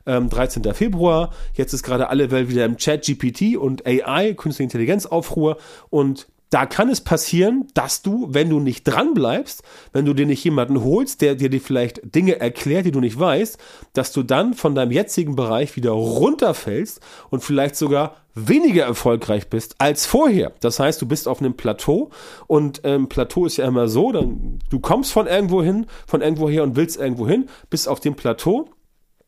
ähm, 0.06 0.30
13. 0.30 0.74
Februar. 0.74 1.34
Jetzt 1.54 1.72
ist 1.72 1.82
gerade 1.82 2.08
alle 2.08 2.30
Welt 2.30 2.48
wieder 2.48 2.66
im 2.66 2.76
Chat 2.76 3.04
GPT 3.04 3.56
und 3.56 3.84
AI, 3.84 4.34
Künstliche 4.34 4.62
Intelligenz 4.62 5.06
Aufruhr 5.06 5.56
und 5.90 6.28
da 6.50 6.66
kann 6.66 6.88
es 6.88 7.02
passieren, 7.02 7.66
dass 7.74 8.02
du, 8.02 8.28
wenn 8.30 8.48
du 8.48 8.58
nicht 8.58 8.84
dran 8.84 9.14
bleibst, 9.14 9.62
wenn 9.92 10.06
du 10.06 10.14
dir 10.14 10.26
nicht 10.26 10.42
jemanden 10.44 10.82
holst, 10.82 11.20
der 11.20 11.34
dir 11.34 11.60
vielleicht 11.60 12.14
Dinge 12.14 12.40
erklärt, 12.40 12.86
die 12.86 12.90
du 12.90 13.00
nicht 13.00 13.18
weißt, 13.18 13.58
dass 13.92 14.12
du 14.12 14.22
dann 14.22 14.54
von 14.54 14.74
deinem 14.74 14.92
jetzigen 14.92 15.36
Bereich 15.36 15.76
wieder 15.76 15.90
runterfällst 15.90 17.00
und 17.30 17.44
vielleicht 17.44 17.76
sogar 17.76 18.16
weniger 18.34 18.84
erfolgreich 18.84 19.48
bist 19.48 19.74
als 19.78 20.06
vorher. 20.06 20.52
Das 20.60 20.78
heißt, 20.78 21.02
du 21.02 21.06
bist 21.06 21.28
auf 21.28 21.40
einem 21.40 21.54
Plateau 21.54 22.10
und 22.46 22.80
ähm, 22.84 23.08
Plateau 23.08 23.46
ist 23.46 23.56
ja 23.56 23.66
immer 23.66 23.88
so, 23.88 24.12
dann 24.12 24.60
du 24.70 24.78
kommst 24.78 25.12
von 25.12 25.26
irgendwo 25.26 25.62
hin, 25.62 25.86
von 26.06 26.22
irgendwo 26.22 26.48
her 26.48 26.62
und 26.62 26.76
willst 26.76 26.98
irgendwo 26.98 27.26
hin, 27.26 27.46
bist 27.68 27.88
auf 27.88 28.00
dem 28.00 28.14
Plateau 28.14 28.68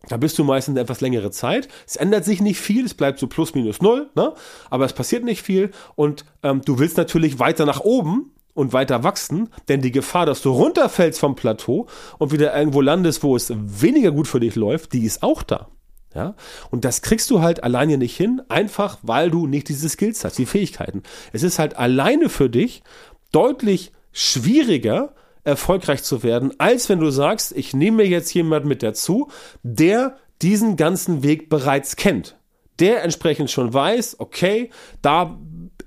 da 0.08 0.16
bist 0.16 0.38
du 0.38 0.44
meistens 0.44 0.78
etwas 0.78 1.00
längere 1.00 1.30
Zeit. 1.30 1.68
Es 1.86 1.96
ändert 1.96 2.24
sich 2.24 2.40
nicht 2.40 2.58
viel, 2.58 2.86
es 2.86 2.94
bleibt 2.94 3.18
so 3.18 3.26
plus 3.26 3.54
minus 3.54 3.82
null, 3.82 4.10
ne? 4.14 4.32
aber 4.70 4.84
es 4.86 4.92
passiert 4.92 5.24
nicht 5.24 5.42
viel 5.42 5.70
und 5.94 6.24
ähm, 6.42 6.62
du 6.64 6.78
willst 6.78 6.96
natürlich 6.96 7.38
weiter 7.38 7.66
nach 7.66 7.80
oben 7.80 8.32
und 8.54 8.72
weiter 8.72 9.04
wachsen, 9.04 9.50
denn 9.68 9.80
die 9.80 9.92
Gefahr, 9.92 10.26
dass 10.26 10.42
du 10.42 10.50
runterfällst 10.50 11.20
vom 11.20 11.36
Plateau 11.36 11.86
und 12.18 12.32
wieder 12.32 12.56
irgendwo 12.56 12.80
landest, 12.80 13.22
wo 13.22 13.36
es 13.36 13.52
weniger 13.54 14.10
gut 14.10 14.26
für 14.26 14.40
dich 14.40 14.56
läuft, 14.56 14.92
die 14.92 15.04
ist 15.04 15.22
auch 15.22 15.42
da. 15.42 15.68
Ja, 16.12 16.34
und 16.72 16.84
das 16.84 17.02
kriegst 17.02 17.30
du 17.30 17.40
halt 17.40 17.62
alleine 17.62 17.96
nicht 17.96 18.16
hin, 18.16 18.42
einfach 18.48 18.98
weil 19.02 19.30
du 19.30 19.46
nicht 19.46 19.68
diese 19.68 19.88
Skills 19.88 20.24
hast, 20.24 20.38
die 20.38 20.46
Fähigkeiten. 20.46 21.04
Es 21.32 21.44
ist 21.44 21.60
halt 21.60 21.76
alleine 21.76 22.28
für 22.28 22.50
dich 22.50 22.82
deutlich 23.30 23.92
schwieriger, 24.10 25.14
erfolgreich 25.44 26.02
zu 26.02 26.22
werden, 26.22 26.52
als 26.58 26.88
wenn 26.88 27.00
du 27.00 27.10
sagst, 27.10 27.56
ich 27.56 27.74
nehme 27.74 27.98
mir 27.98 28.08
jetzt 28.08 28.32
jemand 28.34 28.66
mit 28.66 28.82
dazu, 28.82 29.28
der 29.62 30.16
diesen 30.42 30.76
ganzen 30.76 31.22
Weg 31.22 31.48
bereits 31.48 31.96
kennt 31.96 32.36
der 32.80 33.04
entsprechend 33.04 33.50
schon 33.50 33.72
weiß, 33.72 34.18
okay, 34.18 34.70
da 35.02 35.38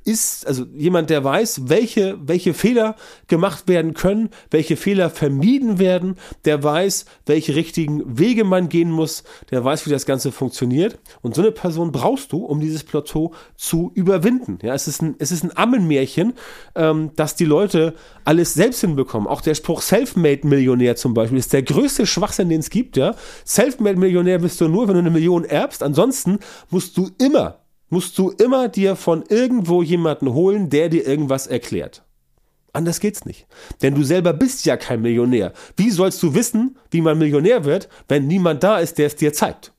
ist, 0.05 0.45
also 0.47 0.65
jemand, 0.75 1.09
der 1.09 1.23
weiß, 1.23 1.69
welche, 1.69 2.17
welche 2.21 2.53
Fehler 2.53 2.95
gemacht 3.27 3.67
werden 3.67 3.93
können, 3.93 4.29
welche 4.51 4.75
Fehler 4.75 5.09
vermieden 5.09 5.79
werden, 5.79 6.15
der 6.45 6.63
weiß, 6.63 7.05
welche 7.25 7.55
richtigen 7.55 8.17
Wege 8.17 8.43
man 8.43 8.69
gehen 8.69 8.91
muss, 8.91 9.23
der 9.51 9.63
weiß, 9.63 9.85
wie 9.85 9.91
das 9.91 10.05
Ganze 10.05 10.31
funktioniert. 10.31 10.99
Und 11.21 11.35
so 11.35 11.41
eine 11.41 11.51
Person 11.51 11.91
brauchst 11.91 12.31
du, 12.31 12.45
um 12.45 12.59
dieses 12.59 12.83
Plateau 12.83 13.33
zu 13.55 13.91
überwinden. 13.95 14.59
Ja, 14.61 14.73
es 14.73 14.87
ist 14.87 15.01
ein, 15.01 15.15
es 15.19 15.31
ist 15.31 15.43
ein 15.43 15.55
Ammenmärchen, 15.55 16.33
ähm, 16.75 17.11
dass 17.15 17.35
die 17.35 17.45
Leute 17.45 17.93
alles 18.25 18.53
selbst 18.53 18.81
hinbekommen. 18.81 19.27
Auch 19.27 19.41
der 19.41 19.55
Spruch 19.55 19.81
Selfmade-Millionär 19.81 20.95
zum 20.95 21.13
Beispiel 21.13 21.39
ist 21.39 21.53
der 21.53 21.63
größte 21.63 22.05
Schwachsinn, 22.05 22.49
den 22.49 22.59
es 22.59 22.69
gibt. 22.69 22.97
Ja, 22.97 23.15
Selfmade-Millionär 23.45 24.39
bist 24.39 24.59
du 24.61 24.67
nur, 24.67 24.87
wenn 24.87 24.95
du 24.95 24.99
eine 24.99 25.11
Million 25.11 25.45
erbst. 25.45 25.83
Ansonsten 25.83 26.39
musst 26.69 26.97
du 26.97 27.09
immer 27.19 27.62
musst 27.93 28.17
du 28.17 28.31
immer 28.31 28.69
dir 28.69 28.95
von 28.95 29.23
irgendwo 29.29 29.83
jemanden 29.83 30.33
holen, 30.33 30.69
der 30.71 30.89
dir 30.89 31.07
irgendwas 31.07 31.45
erklärt. 31.45 32.03
Anders 32.73 32.99
geht's 32.99 33.23
nicht. 33.23 33.45
Denn 33.83 33.93
du 33.93 34.03
selber 34.03 34.33
bist 34.33 34.65
ja 34.65 34.77
kein 34.77 35.03
Millionär. 35.03 35.53
Wie 35.77 35.91
sollst 35.91 36.21
du 36.23 36.33
wissen, 36.33 36.77
wie 36.89 37.01
man 37.01 37.19
Millionär 37.19 37.65
wird, 37.65 37.87
wenn 38.07 38.25
niemand 38.25 38.63
da 38.63 38.79
ist, 38.79 38.97
der 38.97 39.05
es 39.05 39.15
dir 39.15 39.31
zeigt? 39.31 39.73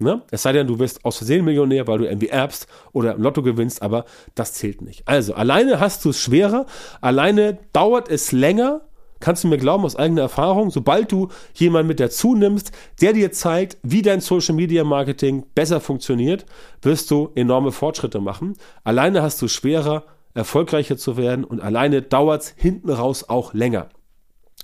Ne? 0.00 0.22
Es 0.30 0.42
sei 0.42 0.52
denn, 0.52 0.66
du 0.66 0.78
wirst 0.78 1.04
aus 1.04 1.18
Versehen 1.18 1.44
Millionär, 1.44 1.86
weil 1.86 1.98
du 1.98 2.06
irgendwie 2.06 2.28
erbst 2.28 2.66
oder 2.92 3.14
im 3.14 3.22
Lotto 3.22 3.42
gewinnst, 3.42 3.82
aber 3.82 4.06
das 4.34 4.54
zählt 4.54 4.80
nicht. 4.80 5.06
Also, 5.06 5.34
alleine 5.34 5.78
hast 5.78 6.02
du 6.04 6.10
es 6.10 6.18
schwerer, 6.18 6.64
alleine 7.02 7.58
dauert 7.74 8.08
es 8.08 8.32
länger, 8.32 8.80
kannst 9.24 9.42
du 9.42 9.48
mir 9.48 9.56
glauben 9.56 9.86
aus 9.86 9.96
eigener 9.96 10.20
Erfahrung, 10.20 10.70
sobald 10.70 11.10
du 11.10 11.28
jemanden 11.54 11.88
mit 11.88 11.98
dazu 11.98 12.34
nimmst, 12.34 12.72
der 13.00 13.14
dir 13.14 13.32
zeigt, 13.32 13.78
wie 13.82 14.02
dein 14.02 14.20
Social 14.20 14.54
Media 14.54 14.84
Marketing 14.84 15.46
besser 15.54 15.80
funktioniert, 15.80 16.44
wirst 16.82 17.10
du 17.10 17.30
enorme 17.34 17.72
Fortschritte 17.72 18.20
machen. 18.20 18.52
Alleine 18.82 19.22
hast 19.22 19.40
du 19.40 19.48
schwerer, 19.48 20.04
erfolgreicher 20.34 20.98
zu 20.98 21.16
werden 21.16 21.44
und 21.44 21.62
alleine 21.62 22.02
dauert 22.02 22.42
es 22.42 22.54
hinten 22.58 22.90
raus 22.90 23.26
auch 23.26 23.54
länger. 23.54 23.88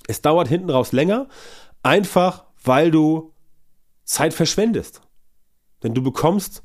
Es 0.08 0.20
dauert 0.20 0.48
hinten 0.48 0.68
raus 0.68 0.92
länger, 0.92 1.28
einfach 1.82 2.44
weil 2.62 2.90
du 2.90 3.32
Zeit 4.04 4.34
verschwendest. 4.34 5.00
Denn 5.82 5.94
du 5.94 6.02
bekommst 6.02 6.62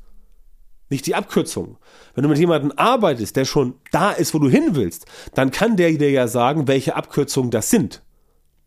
nicht 0.88 1.06
die 1.06 1.14
Abkürzung. 1.14 1.78
Wenn 2.14 2.22
du 2.22 2.28
mit 2.28 2.38
jemandem 2.38 2.72
arbeitest, 2.76 3.36
der 3.36 3.44
schon 3.44 3.74
da 3.90 4.12
ist, 4.12 4.34
wo 4.34 4.38
du 4.38 4.48
hin 4.48 4.70
willst, 4.72 5.06
dann 5.34 5.50
kann 5.50 5.76
der 5.76 5.92
dir 5.92 6.10
ja 6.10 6.28
sagen, 6.28 6.68
welche 6.68 6.96
Abkürzungen 6.96 7.50
das 7.50 7.70
sind. 7.70 8.02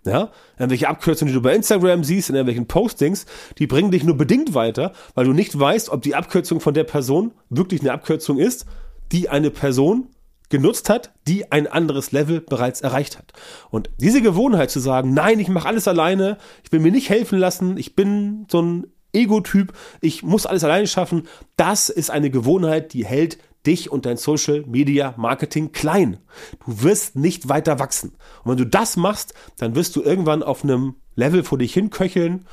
Ja, 0.06 0.32
irgendwelche 0.58 0.88
Abkürzungen, 0.88 1.34
die 1.34 1.38
du 1.38 1.42
bei 1.42 1.54
Instagram 1.54 2.06
siehst, 2.06 2.30
in 2.30 2.36
irgendwelchen 2.36 2.68
Postings, 2.68 3.26
die 3.58 3.68
bringen 3.68 3.92
dich 3.92 4.06
nur 4.06 4.16
bedingt 4.16 4.54
weiter, 4.54 4.94
weil 5.14 5.26
du 5.26 5.34
nicht 5.34 5.60
weißt, 5.60 5.90
ob 5.90 6.02
die 6.02 6.16
Abkürzung 6.16 6.62
von 6.62 6.74
der 6.74 6.86
Person 6.86 7.34
wirklich 7.50 7.82
eine 7.82 7.92
Abkürzung 7.92 8.38
ist, 8.38 8.66
die 9.12 9.28
eine 9.28 9.52
Person 9.52 10.08
genutzt 10.50 10.90
hat, 10.90 11.12
die 11.28 11.52
ein 11.52 11.68
anderes 11.68 12.12
Level 12.12 12.42
bereits 12.42 12.82
erreicht 12.82 13.18
hat. 13.18 13.34
Und 13.70 13.90
diese 14.00 14.22
Gewohnheit 14.22 14.72
zu 14.72 14.80
sagen, 14.80 15.14
nein, 15.14 15.40
ich 15.40 15.50
mache 15.50 15.68
alles 15.68 15.88
alleine, 15.88 16.38
ich 16.64 16.72
will 16.72 16.80
mir 16.80 16.92
nicht 16.92 17.10
helfen 17.10 17.38
lassen, 17.38 17.78
ich 17.78 17.96
bin 17.96 18.48
so 18.50 18.62
ein 18.62 18.88
Ego-Typ, 19.14 19.74
ich 20.02 20.24
muss 20.24 20.46
alles 20.46 20.64
alleine 20.64 20.88
schaffen, 20.88 21.28
das 21.56 21.90
ist 21.90 22.12
eine 22.12 22.30
Gewohnheit, 22.30 22.94
die 22.94 23.06
hält 23.06 23.38
dich 23.66 23.92
und 23.92 24.06
dein 24.06 24.18
Social 24.18 24.64
Media 24.66 25.14
Marketing 25.18 25.72
klein. 25.72 26.18
Du 26.66 26.84
wirst 26.84 27.16
nicht 27.16 27.50
weiter 27.50 27.80
wachsen. 27.80 28.14
Und 28.44 28.52
wenn 28.52 28.58
du 28.58 28.66
das 28.66 28.98
machst, 28.98 29.34
dann 29.58 29.76
wirst 29.76 29.96
du 29.96 30.02
irgendwann 30.02 30.44
auf 30.44 30.64
einem 30.64 30.96
Level 31.16 31.44
vor 31.44 31.58
dich 31.58 31.74
hinköcheln. 31.74 32.48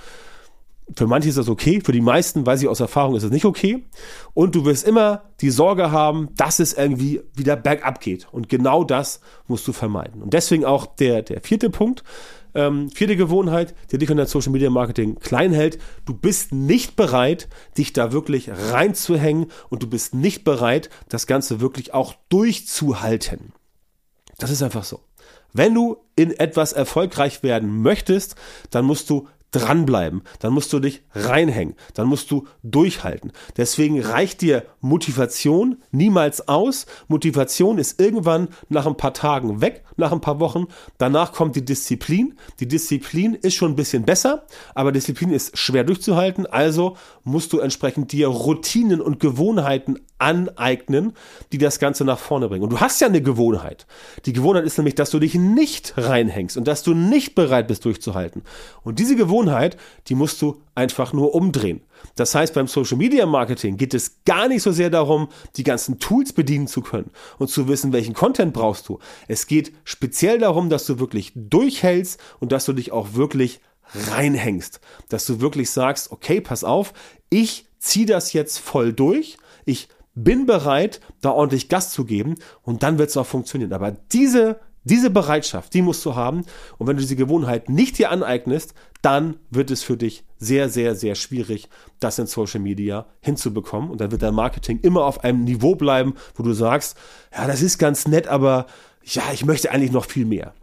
Für 0.95 1.07
manche 1.07 1.29
ist 1.29 1.39
das 1.39 1.49
okay, 1.49 1.81
für 1.85 1.93
die 1.93 2.01
meisten, 2.01 2.47
weiß 2.47 2.63
ich 2.63 2.69
aus 2.69 2.79
Erfahrung, 2.79 3.17
ist 3.17 3.25
es 3.25 3.33
nicht 3.33 3.45
okay. 3.45 3.85
Und 4.35 4.55
du 4.55 4.65
wirst 4.65 4.87
immer 4.87 5.25
die 5.41 5.51
Sorge 5.51 5.91
haben, 5.91 6.29
dass 6.37 6.61
es 6.61 6.75
irgendwie 6.75 7.23
wieder 7.35 7.57
bergab 7.57 8.01
geht. 8.01 8.29
Und 8.31 8.49
genau 8.49 8.85
das 8.85 9.21
musst 9.49 9.67
du 9.67 9.73
vermeiden. 9.73 10.23
Und 10.23 10.33
deswegen 10.33 10.65
auch 10.65 10.87
der, 10.87 11.23
der 11.23 11.41
vierte 11.41 11.71
Punkt, 11.71 12.05
ähm, 12.57 12.91
vierte 12.91 13.17
Gewohnheit, 13.17 13.75
die 13.93 13.99
dich 13.99 14.11
an 14.11 14.17
der 14.17 14.27
Social 14.27 14.51
Media 14.51 14.71
Marketing 14.71 15.21
klein 15.21 15.53
hält. 15.53 15.79
Du 16.07 16.15
bist 16.15 16.53
nicht 16.53 16.97
bereit, 16.97 17.49
dich 17.79 17.93
da 17.93 18.13
wirklich 18.13 18.51
reinzuhängen 18.51 19.47
und 19.69 19.83
du 19.83 19.87
bist 19.87 20.15
nicht 20.15 20.43
bereit, 20.43 20.91
das 21.09 21.27
Ganze 21.27 21.61
wirklich 21.61 21.95
auch 21.95 22.15
durchzuhalten. 22.31 23.53
Das 24.39 24.51
ist 24.51 24.63
einfach 24.63 24.85
so. 24.85 25.01
Wenn 25.53 25.75
du 25.75 25.99
in 26.17 26.33
etwas 26.33 26.73
erfolgreich 26.73 27.43
werden 27.43 27.81
möchtest, 27.81 28.35
dann 28.71 28.85
musst 28.85 29.09
du 29.09 29.29
dranbleiben, 29.59 30.23
dann 30.41 30.53
musst 30.53 30.73
du 30.73 30.81
dich 30.81 31.03
reinhängen, 31.13 31.75
dann 31.95 32.09
musst 32.09 32.31
du 32.31 32.47
durchhalten. 32.63 33.33
Deswegen 33.57 34.01
reicht 34.01 34.41
dir 34.41 34.65
Motivation 34.81 35.79
niemals 35.91 36.49
aus. 36.49 36.87
Motivation 37.09 37.79
ist 37.79 38.01
irgendwann 38.01 38.49
nach 38.69 38.87
ein 38.87 38.97
paar 38.97 39.15
Tagen 39.15 39.61
weg, 39.61 39.85
nach 39.97 40.13
ein 40.13 40.21
paar 40.21 40.41
Wochen. 40.41 40.67
Danach 40.99 41.33
kommt 41.33 41.57
die 41.57 41.65
Disziplin. 41.65 42.35
Die 42.61 42.69
Disziplin 42.69 43.35
ist 43.35 43.55
schon 43.55 43.73
ein 43.73 43.77
bisschen 43.77 44.05
besser, 44.05 44.47
aber 44.75 44.93
Disziplin 44.93 45.31
ist 45.31 45.57
schwer 45.57 45.85
durchzuhalten. 45.85 46.47
Also 46.47 46.97
musst 47.25 47.53
du 47.53 47.61
entsprechend 47.61 48.13
dir 48.13 48.29
Routinen 48.29 49.01
und 49.01 49.21
Gewohnheiten 49.21 50.01
aneignen, 50.19 51.13
die 51.53 51.59
das 51.59 51.79
Ganze 51.79 52.05
nach 52.05 52.19
vorne 52.19 52.49
bringen. 52.49 52.65
Und 52.65 52.71
du 52.71 52.81
hast 52.81 53.01
ja 53.01 53.07
eine 53.07 53.21
Gewohnheit. 53.21 53.87
Die 54.25 54.33
Gewohnheit 54.33 54.65
ist 54.65 54.79
nämlich, 54.79 54.95
dass 54.95 55.11
du 55.11 55.19
dich 55.19 55.35
nicht 55.35 55.95
reinhängst 55.97 56.57
und 56.57 56.67
dass 56.67 56.83
du 56.83 56.95
nicht 56.95 57.35
bereit 57.35 57.69
bist 57.69 57.85
durchzuhalten. 57.85 58.43
Und 58.83 58.99
diese 58.99 59.17
Gewohnheit, 59.17 59.77
die 60.09 60.15
musst 60.15 60.41
du 60.41 60.63
einfach 60.75 61.13
nur 61.13 61.35
umdrehen. 61.35 61.83
Das 62.15 62.35
heißt, 62.35 62.55
beim 62.55 62.67
Social 62.67 62.99
Media 62.99 63.27
Marketing 63.27 63.77
geht 63.77 63.95
es 63.95 64.23
gar 64.25 64.49
nicht 64.49 64.63
so 64.63 64.73
sehr 64.73 64.91
darum, 64.91 65.29
die 65.57 65.65
ganzen 65.65 65.99
Tools 65.99 66.33
bedienen 66.33 66.67
zu 66.67 66.83
können 66.83 67.11
und 67.39 67.49
zu 67.49 67.69
wissen, 67.69 67.93
welchen 67.93 68.15
Content 68.15 68.53
brauchst 68.53 68.89
du. 68.89 68.99
Es 69.29 69.47
geht 69.47 69.73
speziell 69.85 70.39
darum, 70.39 70.71
dass 70.71 70.87
du 70.87 70.99
wirklich 70.99 71.33
durchhältst 71.35 72.21
und 72.41 72.53
dass 72.53 72.65
du 72.65 72.73
dich 72.73 72.93
auch 72.93 73.15
wirklich 73.15 73.61
reinhängst. 74.11 74.81
Dass 75.09 75.27
du 75.27 75.41
wirklich 75.41 75.71
sagst, 75.71 76.11
okay, 76.13 76.41
pass 76.41 76.65
auf, 76.65 76.93
ich 77.31 77.67
ziehe 77.79 78.07
das 78.07 78.33
jetzt 78.33 78.59
voll 78.59 78.93
durch. 78.93 79.37
Ich 79.65 79.89
bin 80.17 80.47
bereit, 80.47 81.01
da 81.21 81.31
ordentlich 81.31 81.69
Gas 81.69 81.93
zu 81.93 82.05
geben 82.05 82.35
und 82.63 82.83
dann 82.83 82.99
wird 82.99 83.11
es 83.11 83.17
auch 83.17 83.27
funktionieren. 83.27 83.73
Aber 83.73 83.93
diese, 83.93 84.59
diese 84.83 85.11
Bereitschaft, 85.11 85.75
die 85.75 85.83
musst 85.83 86.05
du 86.05 86.15
haben. 86.15 86.45
Und 86.79 86.87
wenn 86.87 86.97
du 86.97 87.03
diese 87.03 87.17
Gewohnheit 87.17 87.69
nicht 87.69 87.99
dir 87.99 88.11
aneignest, 88.11 88.75
dann 89.03 89.37
wird 89.51 89.71
es 89.71 89.83
für 89.83 89.97
dich 89.97 90.25
sehr, 90.39 90.69
sehr, 90.69 90.97
sehr 90.97 91.15
schwierig, 91.15 91.69
das 92.01 92.19
in 92.19 92.27
Social 92.27 92.61
Media 92.61 93.07
hinzubekommen. 93.21 93.91
Und 93.91 94.01
dann 94.01 94.11
wird 94.11 94.23
dein 94.23 94.35
Marketing 94.35 94.81
immer 94.81 95.05
auf 95.05 95.23
einem 95.23 95.45
Niveau 95.45 95.75
bleiben, 95.75 96.15
wo 96.35 96.43
du 96.43 96.53
sagst, 96.53 96.97
ja, 97.37 97.47
das 97.47 97.63
ist 97.63 97.79
ganz 97.79 98.09
nett, 98.09 98.27
aber 98.27 98.67
ja, 99.05 99.23
ich 99.33 99.45
möchte 99.45 99.71
eigentlich 99.71 99.93
noch 99.93 100.07
viel 100.07 100.25
mehr. 100.25 100.55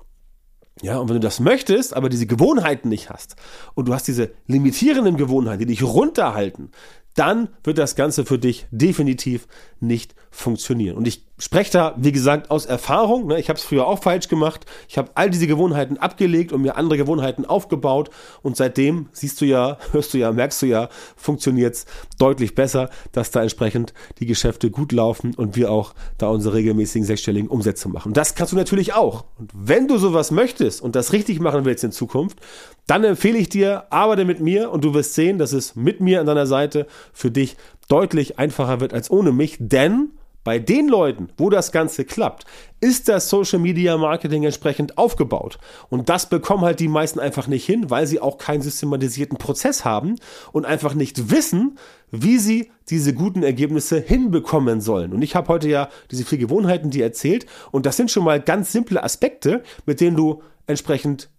Ja, 0.81 0.97
und 0.97 1.07
wenn 1.07 1.15
du 1.15 1.19
das 1.19 1.39
möchtest, 1.39 1.95
aber 1.95 2.09
diese 2.09 2.25
Gewohnheiten 2.25 2.89
nicht 2.89 3.09
hast 3.09 3.35
und 3.75 3.87
du 3.87 3.93
hast 3.93 4.07
diese 4.07 4.31
limitierenden 4.47 5.17
Gewohnheiten, 5.17 5.59
die 5.59 5.65
dich 5.67 5.83
runterhalten, 5.83 6.71
dann 7.15 7.49
wird 7.63 7.77
das 7.77 7.95
Ganze 7.95 8.25
für 8.25 8.39
dich 8.39 8.65
definitiv 8.71 9.47
nicht 9.79 10.15
funktionieren. 10.31 10.97
Und 10.97 11.07
ich 11.07 11.25
spreche 11.43 11.71
da, 11.71 11.95
wie 11.97 12.11
gesagt, 12.11 12.51
aus 12.51 12.65
Erfahrung. 12.65 13.27
Ne? 13.27 13.39
Ich 13.39 13.49
habe 13.49 13.57
es 13.57 13.65
früher 13.65 13.85
auch 13.85 14.01
falsch 14.01 14.27
gemacht. 14.27 14.65
Ich 14.87 14.97
habe 14.97 15.11
all 15.15 15.29
diese 15.29 15.47
Gewohnheiten 15.47 15.97
abgelegt 15.97 16.53
und 16.53 16.61
mir 16.61 16.77
andere 16.77 16.97
Gewohnheiten 16.97 17.45
aufgebaut. 17.45 18.09
Und 18.41 18.55
seitdem 18.55 19.09
siehst 19.11 19.41
du 19.41 19.45
ja, 19.45 19.77
hörst 19.91 20.13
du 20.13 20.17
ja, 20.17 20.31
merkst 20.31 20.61
du 20.61 20.67
ja, 20.67 20.89
funktioniert 21.15 21.75
es 21.75 21.85
deutlich 22.17 22.55
besser, 22.55 22.89
dass 23.11 23.31
da 23.31 23.41
entsprechend 23.41 23.93
die 24.19 24.25
Geschäfte 24.25 24.71
gut 24.71 24.91
laufen 24.91 25.33
und 25.35 25.55
wir 25.55 25.71
auch 25.71 25.93
da 26.17 26.29
unsere 26.29 26.55
regelmäßigen 26.55 27.05
sechsstelligen 27.05 27.49
Umsätze 27.49 27.89
machen. 27.89 28.13
Das 28.13 28.35
kannst 28.35 28.53
du 28.53 28.57
natürlich 28.57 28.93
auch. 28.93 29.25
Und 29.37 29.51
wenn 29.53 29.87
du 29.87 29.97
sowas 29.97 30.31
möchtest 30.31 30.81
und 30.81 30.95
das 30.95 31.13
richtig 31.13 31.39
machen 31.39 31.65
willst 31.65 31.83
in 31.83 31.91
Zukunft, 31.91 32.39
dann 32.87 33.03
empfehle 33.03 33.37
ich 33.37 33.49
dir, 33.49 33.91
arbeite 33.91 34.25
mit 34.25 34.39
mir 34.39 34.71
und 34.71 34.83
du 34.83 34.93
wirst 34.93 35.13
sehen, 35.13 35.37
dass 35.37 35.53
es 35.53 35.75
mit 35.75 35.99
mir 35.99 36.19
an 36.19 36.25
deiner 36.25 36.47
Seite 36.47 36.87
für 37.11 37.31
dich 37.31 37.57
deutlich 37.87 38.39
einfacher 38.39 38.79
wird 38.79 38.93
als 38.93 39.11
ohne 39.11 39.31
mich, 39.31 39.57
denn 39.59 40.11
bei 40.43 40.59
den 40.59 40.87
Leuten, 40.87 41.29
wo 41.37 41.49
das 41.49 41.71
Ganze 41.71 42.05
klappt, 42.05 42.45
ist 42.79 43.07
das 43.07 43.29
Social 43.29 43.59
Media 43.59 43.97
Marketing 43.97 44.43
entsprechend 44.43 44.97
aufgebaut. 44.97 45.57
Und 45.89 46.09
das 46.09 46.27
bekommen 46.27 46.63
halt 46.63 46.79
die 46.79 46.87
meisten 46.87 47.19
einfach 47.19 47.47
nicht 47.47 47.65
hin, 47.65 47.89
weil 47.89 48.07
sie 48.07 48.19
auch 48.19 48.37
keinen 48.37 48.61
systematisierten 48.61 49.37
Prozess 49.37 49.85
haben 49.85 50.15
und 50.51 50.65
einfach 50.65 50.93
nicht 50.93 51.31
wissen, 51.31 51.77
wie 52.11 52.37
sie 52.37 52.71
diese 52.89 53.13
guten 53.13 53.43
Ergebnisse 53.43 53.99
hinbekommen 53.99 54.81
sollen. 54.81 55.13
Und 55.13 55.21
ich 55.21 55.35
habe 55.35 55.47
heute 55.47 55.69
ja 55.69 55.89
diese 56.11 56.25
vier 56.25 56.37
Gewohnheiten, 56.37 56.89
die 56.89 57.01
erzählt. 57.01 57.45
Und 57.71 57.85
das 57.85 57.97
sind 57.97 58.11
schon 58.11 58.25
mal 58.25 58.41
ganz 58.41 58.71
simple 58.71 59.01
Aspekte, 59.01 59.63
mit 59.85 60.01
denen 60.01 60.17
du 60.17 60.43
entsprechend 60.67 61.29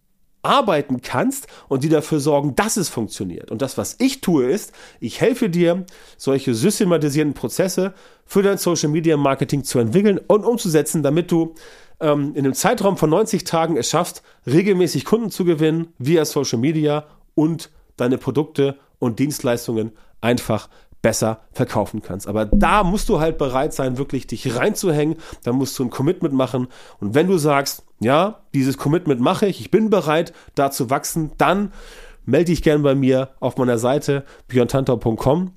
arbeiten 0.45 1.03
kannst 1.03 1.47
und 1.69 1.85
die 1.85 1.89
dafür 1.89 2.21
sorgen, 2.21 2.55
dass 2.55 2.77
es 2.77 2.89
funktioniert. 2.89 3.51
Und 3.51 3.63
das, 3.63 3.79
was 3.79 3.97
ich 3.99 4.21
tue, 4.21 4.47
ist, 4.47 4.73
ich 5.01 5.21
helfe 5.21 5.49
dir, 5.49 5.85
solche 6.17 6.55
systematisierten 6.55 7.35
Prozesse 7.35 7.95
für 8.27 8.43
dein 8.43 8.59
Social 8.59 8.91
Media 8.91 9.17
Marketing 9.17 9.65
zu 9.65 9.79
entwickeln 9.79 10.19
und 10.27 10.45
umzusetzen, 10.45 11.03
damit 11.03 11.31
du 11.31 11.55
ähm, 12.01 12.33
in 12.35 12.45
einem 12.45 12.55
Zeitraum 12.55 12.97
von 12.97 13.11
90 13.11 13.45
Tagen 13.45 13.77
es 13.77 13.91
schaffst, 13.91 14.23
regelmäßig 14.47 15.05
Kunden 15.05 15.31
zu 15.31 15.45
gewinnen 15.45 15.89
via 15.99 16.25
Social 16.25 16.59
Media 16.59 17.07
und 17.35 17.71
deine 17.97 18.19
Produkte 18.19 18.79
und 18.99 19.19
Dienstleistungen 19.19 19.93
einfach 20.21 20.69
besser 21.05 21.41
verkaufen 21.53 22.01
kannst. 22.01 22.27
Aber 22.27 22.47
da 22.47 22.83
musst 22.83 23.11
du 23.11 23.21
halt 23.21 23.37
bereit 23.37 23.75
sein, 23.75 23.99
wirklich 23.99 24.27
dich 24.27 24.57
reinzuhängen. 24.57 25.17
Da 25.43 25.53
musst 25.53 25.79
du 25.79 25.85
ein 25.85 25.91
Commitment 25.91 26.33
machen. 26.33 26.67
Und 26.99 27.15
wenn 27.15 27.27
du 27.27 27.37
sagst, 27.37 27.85
ja, 28.01 28.41
dieses 28.55 28.79
Commitment 28.79 29.21
mache 29.21 29.47
ich, 29.47 29.61
ich 29.61 29.71
bin 29.71 29.91
bereit, 29.91 30.33
da 30.55 30.71
zu 30.71 30.89
wachsen, 30.89 31.33
dann 31.37 31.73
melde 32.25 32.47
dich 32.47 32.63
gern 32.63 32.83
bei 32.83 32.95
mir 32.95 33.29
auf 33.39 33.59
meiner 33.59 33.77
Seite 33.77 34.25
björntantau.com. 34.49 35.53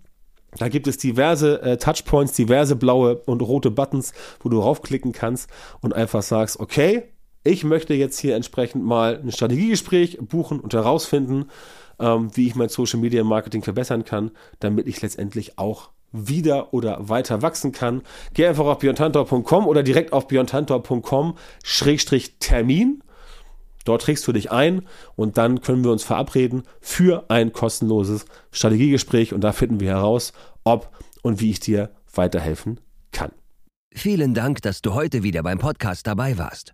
Da 0.57 0.67
gibt 0.67 0.85
es 0.85 0.97
diverse 0.97 1.61
äh, 1.61 1.77
Touchpoints, 1.77 2.33
diverse 2.33 2.75
blaue 2.75 3.21
und 3.25 3.41
rote 3.41 3.71
Buttons, 3.71 4.11
wo 4.41 4.49
du 4.49 4.59
raufklicken 4.59 5.13
kannst 5.13 5.49
und 5.79 5.93
einfach 5.93 6.23
sagst, 6.23 6.59
okay, 6.59 7.03
ich 7.47 7.63
möchte 7.63 7.93
jetzt 7.93 8.19
hier 8.19 8.35
entsprechend 8.35 8.83
mal 8.83 9.21
ein 9.23 9.31
Strategiegespräch 9.31 10.17
buchen 10.21 10.59
und 10.59 10.73
herausfinden, 10.73 11.45
ähm, 11.99 12.35
wie 12.35 12.47
ich 12.47 12.55
mein 12.55 12.69
Social 12.69 12.99
Media 12.99 13.23
Marketing 13.23 13.61
verbessern 13.63 14.05
kann, 14.05 14.31
damit 14.59 14.87
ich 14.87 15.01
letztendlich 15.01 15.57
auch 15.57 15.89
wieder 16.11 16.73
oder 16.73 17.09
weiter 17.09 17.41
wachsen 17.41 17.71
kann. 17.71 18.03
Geh 18.33 18.45
einfach 18.47 18.65
auf 18.65 18.79
björntantor.com 18.79 19.67
oder 19.67 19.83
direkt 19.83 20.11
auf 20.13 20.27
björntantor.com-termin. 20.27 23.03
Dort 23.85 24.01
trägst 24.01 24.27
du 24.27 24.33
dich 24.33 24.51
ein 24.51 24.85
und 25.15 25.37
dann 25.37 25.61
können 25.61 25.83
wir 25.83 25.91
uns 25.91 26.03
verabreden 26.03 26.63
für 26.81 27.25
ein 27.29 27.53
kostenloses 27.53 28.25
Strategiegespräch 28.51 29.33
und 29.33 29.41
da 29.41 29.53
finden 29.53 29.79
wir 29.79 29.89
heraus, 29.89 30.33
ob 30.63 30.91
und 31.21 31.39
wie 31.39 31.51
ich 31.51 31.59
dir 31.61 31.91
weiterhelfen 32.13 32.79
kann. 33.11 33.31
Vielen 33.93 34.33
Dank, 34.33 34.61
dass 34.61 34.81
du 34.81 34.93
heute 34.93 35.23
wieder 35.23 35.41
beim 35.41 35.59
Podcast 35.59 36.05
dabei 36.05 36.37
warst. 36.37 36.73